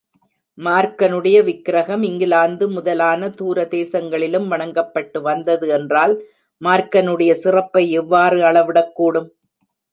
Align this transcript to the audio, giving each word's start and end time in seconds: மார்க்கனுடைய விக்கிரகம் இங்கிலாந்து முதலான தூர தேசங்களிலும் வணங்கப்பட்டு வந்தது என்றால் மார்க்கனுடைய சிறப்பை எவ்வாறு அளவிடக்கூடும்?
மார்க்கனுடைய 0.57 1.37
விக்கிரகம் 1.43 2.03
இங்கிலாந்து 2.03 2.67
முதலான 2.69 3.29
தூர 3.31 3.67
தேசங்களிலும் 3.71 4.47
வணங்கப்பட்டு 4.47 5.21
வந்தது 5.21 5.67
என்றால் 5.77 6.15
மார்க்கனுடைய 6.61 7.31
சிறப்பை 7.43 7.85
எவ்வாறு 8.01 8.39
அளவிடக்கூடும்? 8.49 9.29